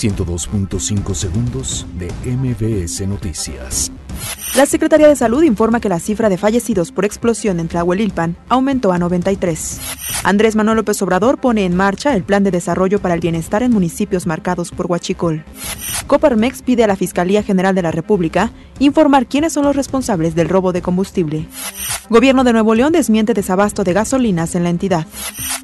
[0.00, 3.92] 102.5 segundos de MBS Noticias.
[4.56, 8.92] La Secretaría de Salud informa que la cifra de fallecidos por explosión en Tlahuelilpan aumentó
[8.92, 9.78] a 93.
[10.24, 13.72] Andrés Manuel López Obrador pone en marcha el plan de desarrollo para el bienestar en
[13.72, 15.44] municipios marcados por Huachicol.
[16.06, 20.48] Coparmex pide a la Fiscalía General de la República informar quiénes son los responsables del
[20.48, 21.46] robo de combustible.
[22.08, 25.06] Gobierno de Nuevo León desmiente desabasto de gasolinas en la entidad.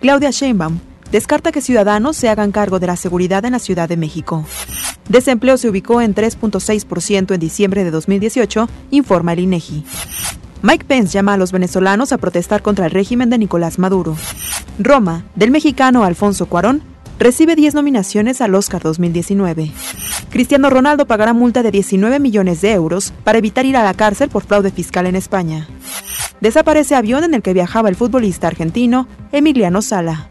[0.00, 0.78] Claudia Sheinbaum
[1.12, 4.44] descarta que ciudadanos se hagan cargo de la seguridad en la Ciudad de México.
[5.08, 9.84] Desempleo se ubicó en 3.6% en diciembre de 2018, informa el INEGI.
[10.62, 14.16] Mike Pence llama a los venezolanos a protestar contra el régimen de Nicolás Maduro.
[14.78, 16.82] Roma, del mexicano Alfonso Cuarón,
[17.18, 19.72] recibe 10 nominaciones al Oscar 2019.
[20.30, 24.28] Cristiano Ronaldo pagará multa de 19 millones de euros para evitar ir a la cárcel
[24.28, 25.66] por fraude fiscal en España.
[26.40, 30.30] Desaparece avión en el que viajaba el futbolista argentino Emiliano Sala.